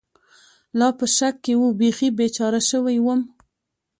لا 0.79 0.87
په 0.97 1.05
شک 1.17 1.35
کې 1.43 1.53
و، 1.55 1.61
بېخي 1.79 2.07
بېچاره 2.17 2.61
شوی 2.69 2.97
ووم. 3.01 3.21